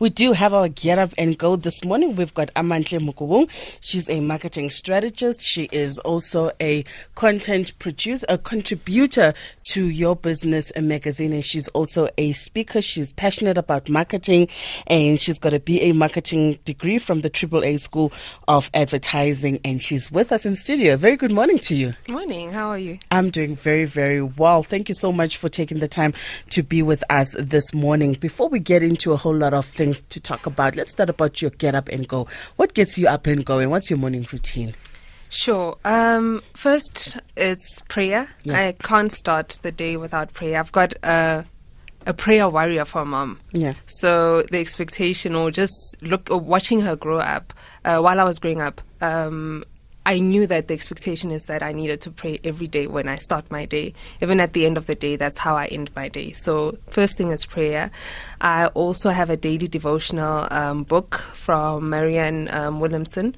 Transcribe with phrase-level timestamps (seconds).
[0.00, 2.16] We do have our get up and go this morning.
[2.16, 3.50] We've got Amantle Mokubung.
[3.80, 5.42] She's a marketing strategist.
[5.42, 9.34] She is also a content producer, a contributor
[9.64, 12.80] to Your Business magazine, and she's also a speaker.
[12.80, 14.48] She's passionate about marketing,
[14.86, 18.10] and she's got a BA marketing degree from the AAA School
[18.48, 20.96] of Advertising, and she's with us in studio.
[20.96, 21.92] Very good morning to you.
[22.08, 22.52] Morning.
[22.52, 22.98] How are you?
[23.10, 24.62] I'm doing very, very well.
[24.62, 26.14] Thank you so much for taking the time
[26.48, 28.14] to be with us this morning.
[28.14, 31.40] Before we get into a whole lot of things to talk about, let's start about
[31.40, 32.26] your get up and go.
[32.56, 33.70] What gets you up and going?
[33.70, 34.74] What's your morning routine?
[35.28, 35.76] Sure.
[35.84, 38.28] Um, first, it's prayer.
[38.42, 38.58] Yeah.
[38.58, 40.58] I can't start the day without prayer.
[40.58, 41.44] I've got a
[42.06, 43.38] a prayer warrior for mom.
[43.52, 43.74] Yeah.
[43.86, 47.52] So the expectation, or just look, or watching her grow up,
[47.84, 49.64] uh, while I was growing up, um,
[50.06, 53.16] I knew that the expectation is that I needed to pray every day when I
[53.18, 53.92] start my day.
[54.22, 56.32] Even at the end of the day, that's how I end my day.
[56.32, 57.90] So, first thing is prayer.
[58.40, 63.36] I also have a daily devotional um, book from Marianne um, Williamson,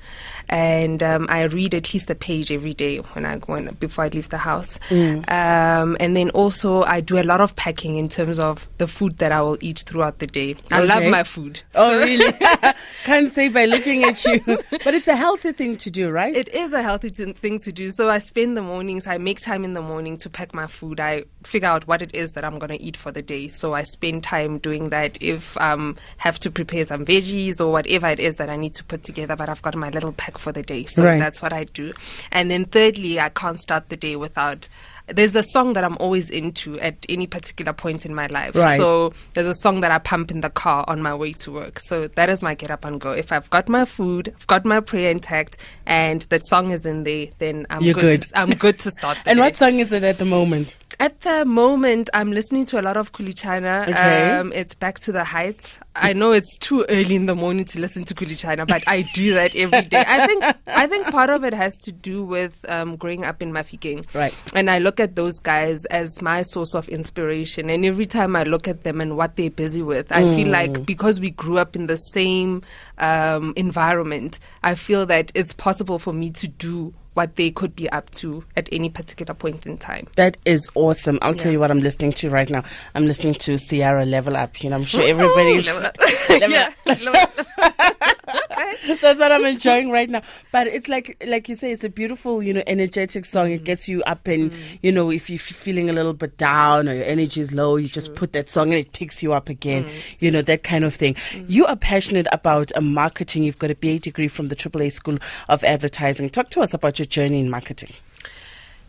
[0.48, 4.09] and um, I read at least a page every day when I when before I
[4.09, 4.78] leave the house.
[4.91, 9.19] Um, and then also, I do a lot of packing in terms of the food
[9.19, 10.56] that I will eat throughout the day.
[10.70, 11.61] I love my food.
[11.75, 12.33] Oh, So- really?
[13.05, 14.41] Can't say by looking at you.
[14.84, 16.34] But it's a healthy thing to do, right?
[16.34, 17.91] It is a healthy t- thing to do.
[17.91, 21.00] So I spend the mornings, I make time in the morning to pack my food.
[21.00, 23.48] I figure out what it is that I'm going to eat for the day.
[23.48, 25.19] So I spend time doing that.
[25.20, 28.75] If I um, have to prepare some veggies or whatever it is that I need
[28.75, 30.84] to put together, but I've got my little pack for the day.
[30.86, 31.19] So Right.
[31.19, 31.92] that's what I do.
[32.31, 34.69] And then thirdly, I can't start the day without
[35.08, 38.55] there's a song that I'm always into at any particular point in my life.
[38.55, 38.77] Right.
[38.77, 41.78] So there's a song that I pump in the car on my way to work.
[41.81, 43.12] So that is my get up and go.
[43.12, 47.05] If I've got my food, I've got my prayer intact, and the song is in
[47.05, 48.20] there, then I'm You're good.
[48.22, 48.31] good.
[48.34, 49.42] I'm good to start the and day.
[49.42, 50.77] what song is it at the moment?
[51.03, 53.89] At the moment, I'm listening to a lot of Khuli Chana.
[53.89, 54.31] Okay.
[54.39, 55.81] Um, it's Back to the Heights.
[55.97, 59.03] I know it's too early in the morning to listen to Khuli Chana, but I
[59.12, 60.05] do that every day.
[60.06, 63.50] I think I think part of it has to do with um, growing up in
[63.50, 64.05] Mafikeng.
[64.14, 64.32] Right.
[64.54, 67.69] And I look at those guys as my source of inspiration.
[67.69, 70.53] And every time I look at them and what they're busy with, I feel Mm.
[70.53, 72.62] like because we grew up in the same
[72.98, 77.89] um, environment, I feel that it's possible for me to do what they could be
[77.91, 80.06] up to at any particular point in time.
[80.17, 81.19] That is awesome.
[81.23, 82.65] I'll tell you what I'm listening to right now.
[82.95, 84.62] I'm listening to Ciara Level Up.
[84.62, 85.67] You know, I'm sure everybody's.
[85.67, 85.97] Level up.
[86.31, 86.72] Level yeah.
[86.87, 88.03] level up.
[88.34, 88.97] okay.
[89.00, 90.22] That's what I'm enjoying right now.
[90.50, 93.50] But it's like, like you say, it's a beautiful, you know, energetic song.
[93.50, 94.78] It gets you up, and mm.
[94.82, 97.88] you know, if you're feeling a little bit down or your energy is low, you
[97.88, 99.84] just put that song and it picks you up again.
[99.84, 99.91] Mm.
[100.21, 101.15] You know, that kind of thing.
[101.15, 101.44] Mm.
[101.48, 103.44] You are passionate about uh, marketing.
[103.44, 106.31] You've got a BA degree from the AAA School of Advertising.
[106.31, 107.94] Talk to us about your journey in marketing.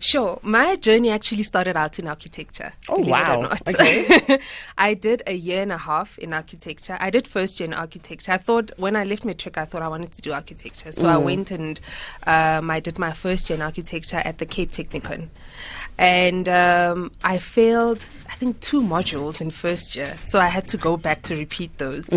[0.03, 0.37] Sure.
[0.43, 2.73] My journey actually started out in architecture.
[2.89, 3.41] Oh, believe it or wow.
[3.41, 3.67] not.
[3.69, 4.39] Okay.
[4.77, 6.97] I did a year and a half in architecture.
[6.99, 8.33] I did first year in architecture.
[8.33, 10.91] I thought when I left matric, I thought I wanted to do architecture.
[10.91, 11.79] So I went and
[12.27, 15.29] um, I did my first year in architecture at the Cape Technikon.
[15.97, 20.15] And um, I failed, I think, two modules in first year.
[20.21, 22.09] So I had to go back to repeat those.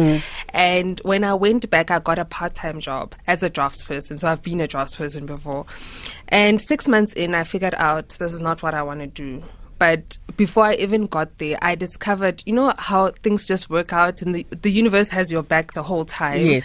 [0.51, 4.19] And when I went back, I got a part time job as a draftsperson.
[4.19, 5.67] So I've been a draftsperson before.
[6.29, 9.43] And six months in, I figured out this is not what I want to do.
[9.79, 14.23] But before I even got there, I discovered, you know, how things just work out
[14.23, 16.47] and the, the universe has your back the whole time.
[16.47, 16.65] Yes.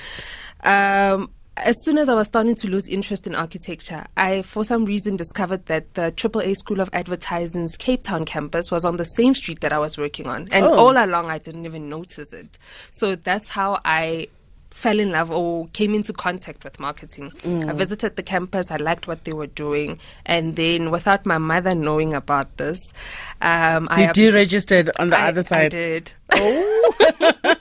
[0.63, 1.29] Um,
[1.61, 5.15] as soon as I was starting to lose interest in architecture, I, for some reason,
[5.15, 9.59] discovered that the AAA School of Advertising's Cape Town campus was on the same street
[9.61, 10.47] that I was working on.
[10.51, 10.75] And Oh.
[10.75, 12.57] all along, I didn't even notice it.
[12.91, 14.27] So that's how I
[14.71, 17.31] fell in love or came into contact with marketing.
[17.67, 19.99] I visited the campus, I liked what they were doing.
[20.25, 22.79] And then, without my mother knowing about this,
[23.41, 25.71] um, I You ap- deregistered on the I- other I side.
[25.71, 26.13] did.
[26.31, 26.93] Oh.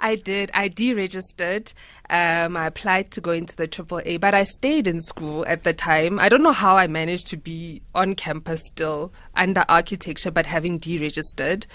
[0.00, 0.50] I did.
[0.54, 1.72] I deregistered.
[2.10, 5.74] Um, I applied to go into the AAA, but I stayed in school at the
[5.74, 6.18] time.
[6.18, 10.80] I don't know how I managed to be on campus still under architecture, but having
[10.80, 11.66] deregistered.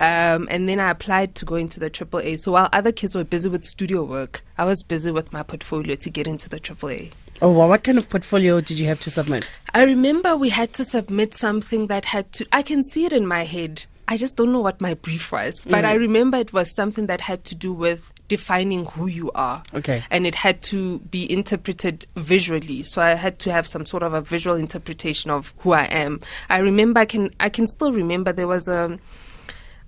[0.00, 2.40] Um, and then I applied to go into the AAA.
[2.40, 5.96] So while other kids were busy with studio work, I was busy with my portfolio
[5.96, 7.12] to get into the AAA.
[7.42, 9.50] Oh, well, what kind of portfolio did you have to submit?
[9.74, 13.26] I remember we had to submit something that had to, I can see it in
[13.26, 13.84] my head.
[14.08, 15.88] I just don't know what my brief was, but mm.
[15.88, 19.62] I remember it was something that had to do with defining who you are.
[19.74, 20.02] Okay.
[20.10, 22.82] And it had to be interpreted visually.
[22.82, 26.20] So I had to have some sort of a visual interpretation of who I am.
[26.48, 28.98] I remember I can I can still remember there was a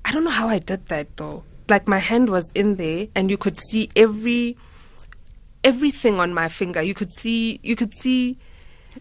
[0.04, 1.44] I don't know how I did that though.
[1.68, 4.56] Like my hand was in there and you could see every
[5.64, 6.82] everything on my finger.
[6.82, 8.36] You could see you could see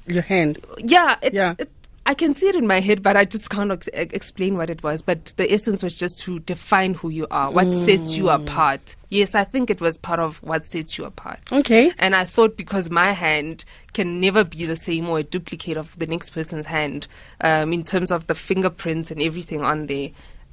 [0.08, 0.66] Your hand.
[0.80, 1.56] yeah, it, Yeah.
[1.60, 1.70] It,
[2.06, 4.84] I can see it in my head, but I just can't ex- explain what it
[4.84, 5.02] was.
[5.02, 8.96] But the essence was just to define who you are, what sets you apart.
[9.10, 11.40] yes, I think it was part of what sets you apart.
[11.52, 11.94] Okay.
[12.00, 13.64] And I thought because my hand
[13.94, 17.08] can never be the same or a duplicate of the next person's hand
[17.42, 20.10] um, in terms of the fingerprints and everything on there.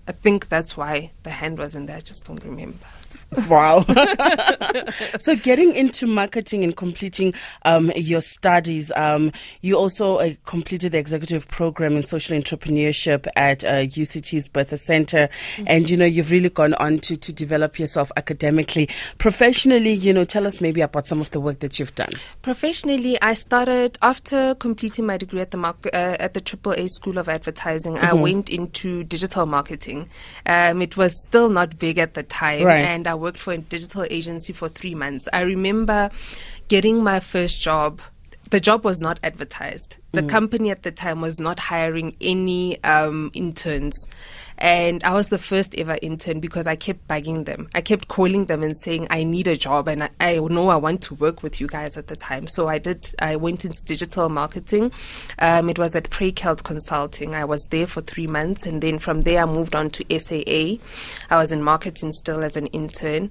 [0.06, 1.96] I think that's why the hand was in there.
[1.96, 2.86] I just don't remember.
[3.48, 3.84] Wow.
[5.18, 7.34] so, getting into marketing and completing
[7.64, 13.64] um, your studies, um, you also uh, completed the executive program in social entrepreneurship at
[13.64, 15.28] uh, UCT's Bertha Center.
[15.56, 15.64] Mm-hmm.
[15.66, 18.88] And, you know, you've really gone on to, to develop yourself academically.
[19.18, 22.10] Professionally, you know, tell us maybe about some of the work that you've done.
[22.42, 27.18] Professionally, I started after completing my degree at the mar- uh, at the AAA School
[27.18, 27.94] of Advertising.
[27.94, 28.06] Mm-hmm.
[28.06, 30.08] I went into digital marketing.
[30.46, 32.64] Um, it was still not big at the time.
[32.64, 32.84] Right.
[32.84, 35.28] And I worked for a digital agency for three months.
[35.32, 36.10] I remember
[36.68, 38.00] getting my first job.
[38.50, 39.96] The job was not advertised.
[40.12, 40.28] The mm.
[40.28, 43.94] company at the time was not hiring any um, interns.
[44.60, 47.68] And I was the first ever intern because I kept bugging them.
[47.74, 50.76] I kept calling them and saying, I need a job and I, I know I
[50.76, 52.46] want to work with you guys at the time.
[52.46, 54.92] So I did, I went into digital marketing.
[55.38, 57.34] Um, it was at Praekelt Consulting.
[57.34, 60.82] I was there for three months and then from there I moved on to SAA.
[61.30, 63.30] I was in marketing still as an intern.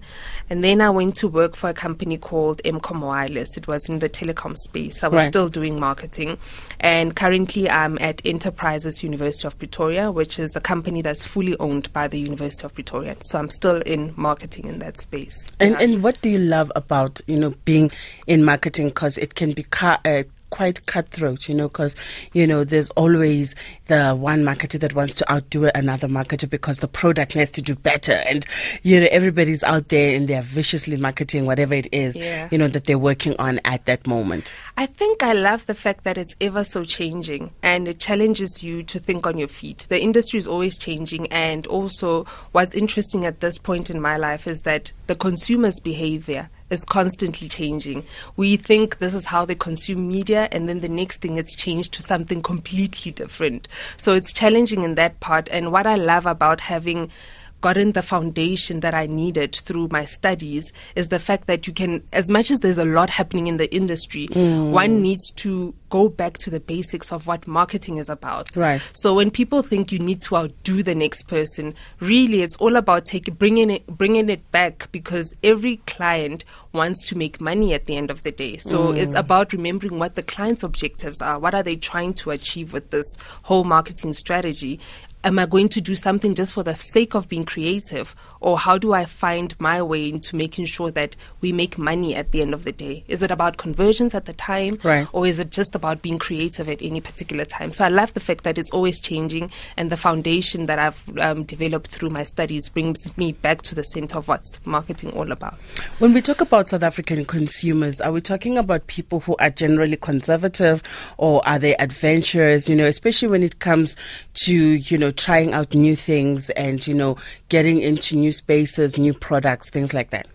[0.49, 3.55] And then I went to work for a company called Mcom Wireless.
[3.55, 5.03] It was in the telecom space.
[5.03, 5.27] I was right.
[5.27, 6.39] still doing marketing.
[6.79, 11.91] And currently I'm at Enterprises University of Pretoria, which is a company that's fully owned
[11.93, 13.15] by the University of Pretoria.
[13.23, 15.51] So I'm still in marketing in that space.
[15.59, 17.91] And, and what do you love about, you know, being
[18.27, 18.89] in marketing?
[18.89, 21.95] Because it can be car- uh, quite cutthroat, you know, because,
[22.33, 23.55] you know, there's always
[23.87, 27.75] the one marketer that wants to outdo another marketer because the product has to do
[27.75, 28.13] better.
[28.13, 28.45] And,
[28.83, 32.47] you know, everybody's out there and they're viciously marketing whatever it is, yeah.
[32.51, 34.53] you know, that they're working on at that moment.
[34.77, 38.83] I think I love the fact that it's ever so changing and it challenges you
[38.83, 39.87] to think on your feet.
[39.89, 41.27] The industry is always changing.
[41.31, 46.49] And also, what's interesting at this point in my life is that the consumer's behavior
[46.69, 48.05] is constantly changing.
[48.35, 51.93] We think this is how they consume media, and then the next thing it's changed
[51.93, 53.67] to something completely different.
[53.97, 55.49] So it's challenging in that part.
[55.49, 57.11] And what I love about having
[57.61, 62.03] gotten the foundation that I needed through my studies is the fact that you can,
[62.13, 64.71] as much as there's a lot happening in the industry, mm.
[64.71, 68.55] one needs to go back to the basics of what marketing is about.
[68.55, 68.81] Right.
[68.93, 73.05] So when people think you need to outdo the next person, really it's all about
[73.05, 77.97] taking bringing it bringing it back because every client wants to make money at the
[77.97, 78.57] end of the day.
[78.57, 78.97] So mm.
[78.97, 81.39] it's about remembering what the client's objectives are.
[81.39, 84.79] What are they trying to achieve with this whole marketing strategy?
[85.23, 88.15] Am I going to do something just for the sake of being creative?
[88.41, 92.31] Or how do I find my way into making sure that we make money at
[92.31, 93.03] the end of the day?
[93.09, 94.79] Is it about conversions at the time?
[94.81, 95.07] Right.
[95.11, 97.73] Or is it just about being creative at any particular time?
[97.73, 101.43] So I love the fact that it's always changing and the foundation that I've um,
[101.43, 105.55] developed through my studies brings me back to the center of what's marketing all about.
[105.99, 109.97] When we talk about South African consumers, are we talking about people who are generally
[109.97, 110.81] conservative
[111.17, 113.97] or are they adventurous, you know, especially when it comes
[114.45, 117.17] to, you know, trying out new things and, you know,
[117.49, 120.27] getting into new spaces, new products, things like that?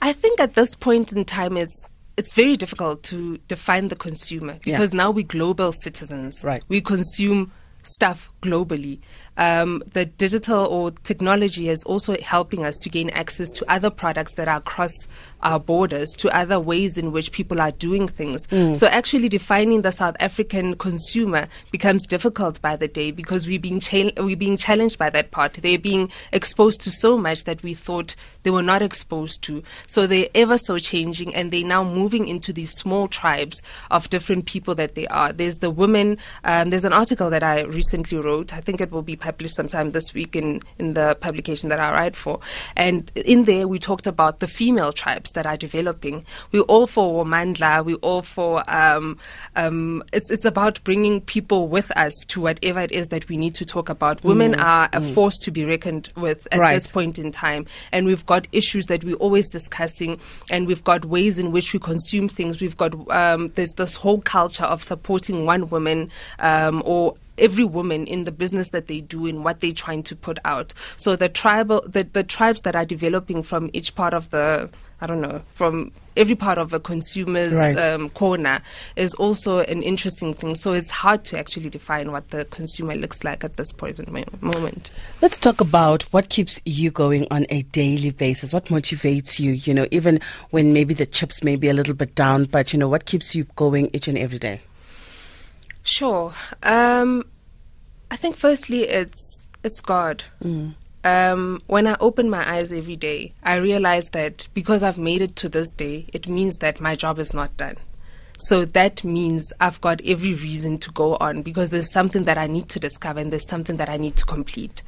[0.00, 1.86] I think at this point in time, it's
[2.16, 4.96] it's very difficult to define the consumer because yeah.
[4.96, 6.44] now we're global citizens.
[6.44, 6.62] Right.
[6.68, 7.50] We consume
[7.82, 9.00] stuff globally.
[9.40, 14.34] Um, the digital or technology is also helping us to gain access to other products
[14.34, 14.92] that are across
[15.42, 18.46] our borders, to other ways in which people are doing things.
[18.48, 18.76] Mm.
[18.76, 23.80] So actually defining the South African consumer becomes difficult by the day because we're being,
[23.80, 25.54] cha- we're being challenged by that part.
[25.54, 29.62] They're being exposed to so much that we thought they were not exposed to.
[29.86, 34.44] So they're ever so changing and they're now moving into these small tribes of different
[34.44, 35.32] people that they are.
[35.32, 38.52] There's the women, um, there's an article that I recently wrote.
[38.52, 41.92] I think it will be published sometime this week in, in the publication that I
[41.92, 42.40] write for.
[42.76, 46.24] And in there, we talked about the female tribes that are developing.
[46.52, 47.84] We're all for Womandla.
[47.84, 49.18] We're all for, um,
[49.56, 53.54] um, it's, it's about bringing people with us to whatever it is that we need
[53.56, 54.22] to talk about.
[54.24, 55.14] Women mm, are a mm.
[55.14, 56.74] force to be reckoned with at right.
[56.74, 57.66] this point in time.
[57.92, 60.20] And we've got issues that we're always discussing,
[60.50, 62.60] and we've got ways in which we consume things.
[62.60, 68.06] We've got, um, there's this whole culture of supporting one woman um, or every woman
[68.06, 70.72] in the business that they do and what they're trying to put out.
[70.96, 74.70] So the tribal, the, the tribes that are developing from each part of the,
[75.00, 77.78] I don't know, from every part of a consumer's right.
[77.78, 78.60] um, corner
[78.96, 80.54] is also an interesting thing.
[80.54, 84.10] So it's hard to actually define what the consumer looks like at this present
[84.42, 84.90] moment.
[85.22, 88.52] Let's talk about what keeps you going on a daily basis.
[88.52, 89.52] What motivates you?
[89.52, 90.20] You know, even
[90.50, 93.34] when maybe the chips may be a little bit down, but you know, what keeps
[93.34, 94.60] you going each and every day?
[95.90, 96.32] Sure.
[96.62, 97.24] Um,
[98.12, 100.22] I think firstly it's it's God.
[100.42, 100.74] Mm.
[101.02, 105.34] um, when I open my eyes every day, I realize that because I've made it
[105.36, 107.76] to this day, it means that my job is not done.
[108.38, 112.46] So that means I've got every reason to go on because there's something that I
[112.46, 114.82] need to discover and there's something that I need to complete.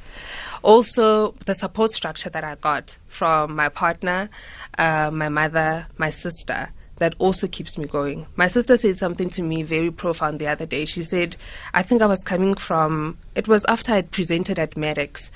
[0.63, 4.29] Also, the support structure that I got from my partner,
[4.77, 8.27] uh, my mother, my sister, that also keeps me going.
[8.35, 10.85] My sister said something to me very profound the other day.
[10.85, 11.35] She said,
[11.73, 15.31] I think I was coming from, it was after I presented at Medix.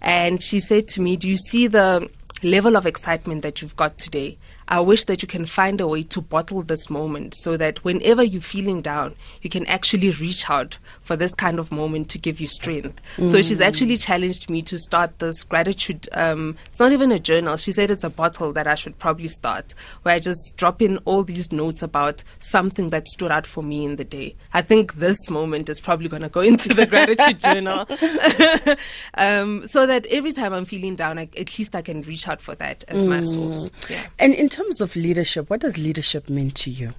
[0.00, 2.08] And she said to me, Do you see the
[2.42, 4.38] level of excitement that you've got today?
[4.68, 8.22] I wish that you can find a way to bottle this moment so that whenever
[8.22, 12.38] you're feeling down, you can actually reach out for this kind of moment to give
[12.38, 13.00] you strength.
[13.16, 13.30] Mm.
[13.30, 16.06] So she's actually challenged me to start this gratitude.
[16.12, 17.56] Um, it's not even a journal.
[17.56, 20.98] She said it's a bottle that I should probably start, where I just drop in
[20.98, 24.36] all these notes about something that stood out for me in the day.
[24.52, 27.86] I think this moment is probably going to go into the gratitude journal,
[29.14, 32.42] um, so that every time I'm feeling down, I, at least I can reach out
[32.42, 33.08] for that as mm.
[33.08, 33.70] my source.
[33.88, 34.06] Yeah.
[34.18, 36.94] And in terms of leadership, what does leadership mean to you?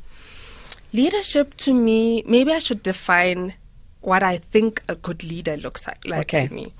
[0.93, 3.53] Leadership to me, maybe I should define
[4.01, 6.47] what I think a good leader looks like, like okay.
[6.47, 6.73] to me.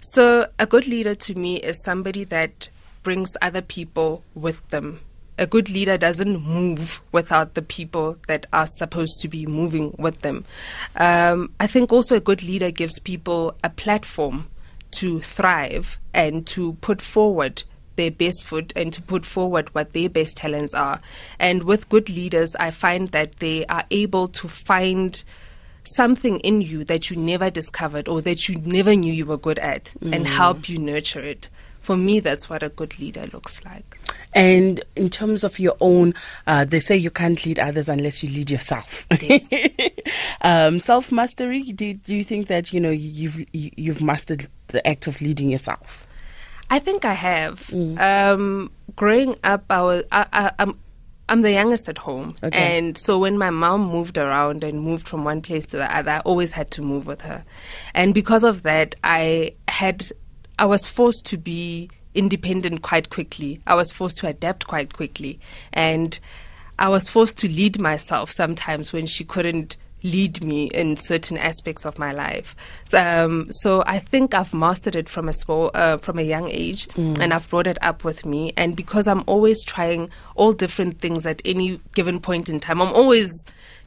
[0.00, 2.70] So, a good leader to me is somebody that
[3.02, 5.00] brings other people with them.
[5.38, 10.20] A good leader doesn't move without the people that are supposed to be moving with
[10.22, 10.44] them.
[10.96, 14.48] Um, I think also a good leader gives people a platform
[14.92, 17.64] to thrive and to put forward
[17.96, 21.00] their best foot and to put forward what their best talents are.
[21.38, 25.22] And with good leaders, I find that they are able to find
[25.84, 29.58] something in you that you never discovered or that you never knew you were good
[29.58, 30.14] at mm.
[30.14, 31.48] and help you nurture it.
[31.80, 33.98] For me, that's what a good leader looks like.
[34.32, 36.14] And in terms of your own,
[36.46, 39.04] uh, they say you can't lead others unless you lead yourself.
[39.20, 39.52] Yes.
[40.42, 41.62] um, Self mastery.
[41.62, 46.06] Do, do you think that you know you've you've mastered the act of leading yourself?
[46.72, 47.66] I think I have.
[47.66, 48.00] Mm.
[48.00, 50.78] Um, growing up, I was I, I, I'm
[51.28, 52.78] I'm the youngest at home, okay.
[52.78, 56.12] and so when my mom moved around and moved from one place to the other,
[56.12, 57.44] I always had to move with her,
[57.94, 60.06] and because of that, I had
[60.58, 63.60] I was forced to be independent quite quickly.
[63.66, 65.40] I was forced to adapt quite quickly,
[65.74, 66.18] and
[66.78, 71.84] I was forced to lead myself sometimes when she couldn't lead me in certain aspects
[71.84, 72.54] of my life.
[72.84, 76.48] So, um, so I think I've mastered it from a small, uh, from a young
[76.48, 77.18] age, mm.
[77.18, 78.52] and I've brought it up with me.
[78.56, 82.92] And because I'm always trying all different things at any given point in time, I'm
[82.92, 83.30] always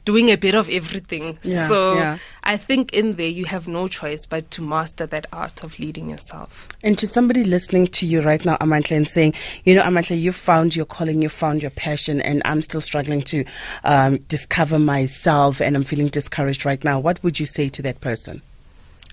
[0.06, 1.36] doing a bit of everything.
[1.42, 2.18] Yeah, so yeah.
[2.44, 6.08] I think in there you have no choice but to master that art of leading
[6.08, 6.68] yourself.
[6.82, 9.34] And to somebody listening to you right now, Amantle, and saying,
[9.64, 13.20] you know, Amantle, you found your calling, you found your passion, and I'm still struggling
[13.22, 13.44] to
[13.84, 17.00] um, discover myself and I'm feeling discouraged right now.
[17.00, 18.40] What would you say to that person?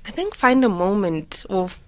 [0.05, 1.79] I think find a moment of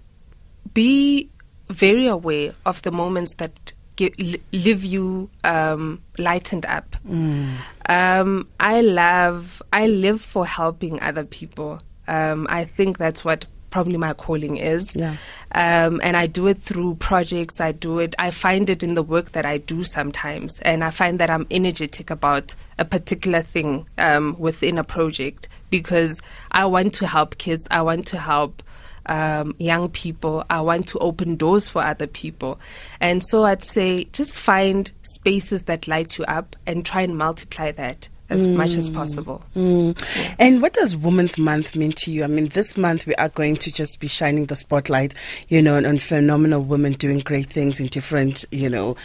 [0.74, 1.30] be
[1.68, 4.14] very aware of the moments that give,
[4.52, 6.96] leave you um, lightened up.
[7.08, 7.56] Mm.
[7.88, 11.80] Um, I love, I live for helping other people.
[12.06, 14.94] Um, I think that's what probably my calling is.
[14.96, 15.16] Yeah.
[15.52, 17.60] Um, and I do it through projects.
[17.60, 20.58] I do it, I find it in the work that I do sometimes.
[20.60, 26.22] And I find that I'm energetic about a particular thing um, within a project because
[26.52, 27.66] I want to help kids.
[27.70, 28.62] I want to help
[29.06, 30.44] um, young people.
[30.50, 32.58] I want to open doors for other people.
[33.00, 37.72] And so I'd say just find spaces that light you up and try and multiply
[37.72, 38.56] that as mm.
[38.56, 39.42] much as possible.
[39.54, 40.00] Mm.
[40.16, 40.34] Yeah.
[40.38, 42.24] And what does Women's Month mean to you?
[42.24, 45.14] I mean, this month we are going to just be shining the spotlight,
[45.48, 48.96] you know, on, on phenomenal women doing great things in different, you know,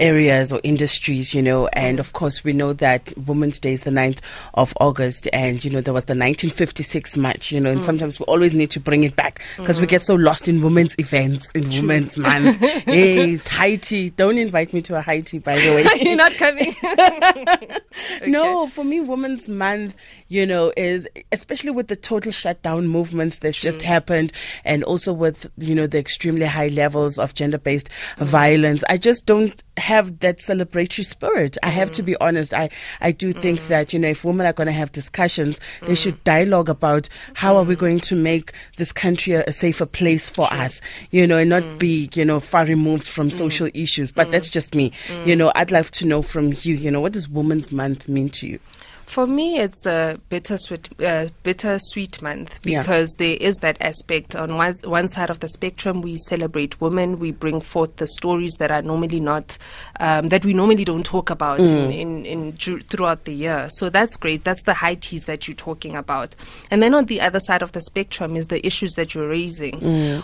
[0.00, 1.68] areas or industries, you know.
[1.68, 4.18] And of course, we know that Women's Day is the 9th
[4.54, 7.70] of August, and you know there was the 1956 match, you know.
[7.70, 7.84] And mm.
[7.84, 9.82] sometimes we always need to bring it back because mm.
[9.82, 11.82] we get so lost in women's events in True.
[11.82, 12.56] Women's Month.
[12.60, 14.10] hey, Haiti!
[14.10, 15.86] Don't invite me to a Haiti, by the way.
[16.00, 16.74] You're not coming.
[16.84, 17.78] okay.
[18.26, 19.94] No, for me, Women's Month,
[20.28, 23.70] you know, is especially with the total shutdown movements that's True.
[23.70, 24.32] just happened,
[24.64, 28.26] and also with you know the extremely high levels of gender-based mm.
[28.26, 28.82] violence.
[28.88, 31.58] I just don't have that celebratory spirit.
[31.62, 32.26] I have to be mm.
[32.26, 32.54] honest.
[32.54, 32.70] I,
[33.00, 33.68] I do think mm.
[33.68, 35.88] that, you know, if women are going to have discussions, mm.
[35.88, 37.78] they should dialogue about how are we mm.
[37.78, 40.58] going to make this country a, a safer place for True.
[40.58, 40.80] us,
[41.10, 41.78] you know, and not mm.
[41.78, 44.12] be, you know, far removed from social issues.
[44.12, 44.92] But that's just me.
[45.26, 48.30] You know, I'd love to know from you, you know, what does Women's Month mean
[48.30, 48.58] to you?
[49.06, 52.82] For me, it's a bittersweet, uh, bittersweet month Yeah.
[52.82, 54.36] because there is that aspect.
[54.36, 57.18] On one, one side of the spectrum, we celebrate women.
[57.18, 59.58] We bring forth the stories that are normally not,
[59.98, 63.68] um, that we normally don't talk about in, in, in throughout the year.
[63.72, 64.44] So that's great.
[64.44, 66.36] That's the high teas that you're talking about.
[66.70, 69.80] And then on the other side of the spectrum is the issues that you're raising,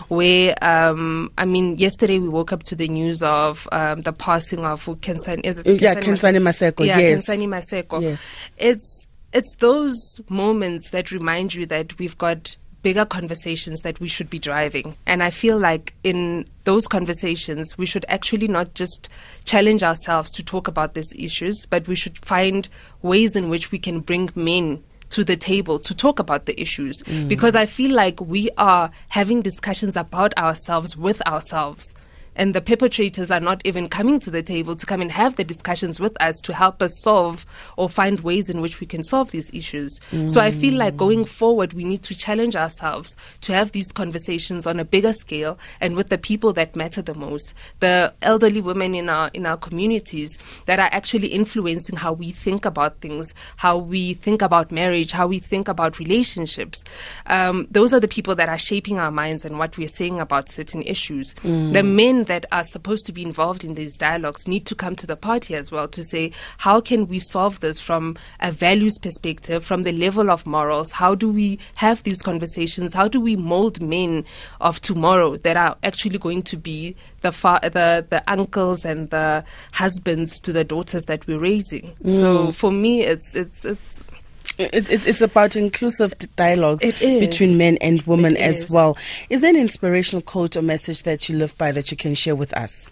[0.07, 4.63] where um, I mean, yesterday we woke up to the news of um, the passing
[4.65, 5.45] of Khensani.
[5.45, 7.27] Is it Yeah, Khensani Maseko, Yeah, yes.
[7.27, 8.01] Khensani Maseko.
[8.01, 8.19] Yes.
[8.77, 14.29] It's it's those moments that remind you that we've got bigger conversations that we should
[14.29, 14.95] be driving.
[15.07, 19.09] And I feel like in those conversations, we should actually not just
[19.45, 22.69] challenge ourselves to talk about these issues, but we should find
[23.01, 27.01] ways in which we can bring men to the table to talk about the issues.
[27.03, 27.27] Mm.
[27.27, 31.95] Because I feel like we are having discussions about ourselves with ourselves
[32.37, 35.43] and the perpetrators are not even coming to the table to come and have the
[35.43, 39.31] discussions with us to help us solve or find ways in which we can solve
[39.31, 39.99] these issues.
[40.27, 44.65] So I feel like going forward, we need to challenge ourselves to have these conversations
[44.67, 48.93] on a bigger scale and with the people that matter the most, the elderly women
[48.95, 53.77] in our in our communities that are actually influencing how we think about things, how
[53.77, 56.83] we think about marriage, how we think about relationships.
[57.25, 60.49] Um, those are the people that are shaping our minds and what we're saying about
[60.49, 61.35] certain issues.
[61.73, 65.07] The men that are supposed to be involved in these dialogues need to come to
[65.07, 69.63] the party as well to say, how can we solve this from a values perspective,
[69.63, 70.91] from the level of morals?
[70.91, 72.93] How do we have these conversations?
[72.93, 74.25] How do we mold men
[74.61, 79.43] of tomorrow that are actually going to be the fa- the the uncles and the
[79.71, 81.95] husbands to the daughters that we're raising?
[82.05, 82.55] So mm.
[82.55, 84.01] for me, it's it's it's
[84.57, 88.69] It, it, it's about inclusive dialogues between men and women It as is.
[88.69, 88.97] well.
[89.29, 92.35] Is there an inspirational quote or message that you live by that you can share
[92.35, 92.89] with us?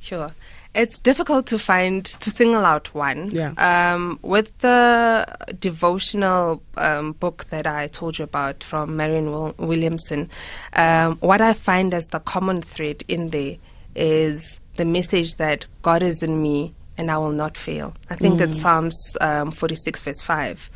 [0.00, 0.28] Sure.
[0.74, 3.30] It's difficult to find to single out one.
[3.30, 3.52] Yeah.
[3.56, 5.26] Um, with the
[5.58, 10.30] devotional um, book that I told you about from Marion Wil- Williamson,
[10.74, 13.56] um, what I find as the common thread in there
[13.96, 17.94] is the message that God is in me and I will not fail.
[18.10, 20.70] I think that's Psalms um, 46 verse 5.